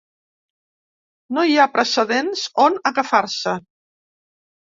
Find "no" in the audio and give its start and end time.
1.37-1.43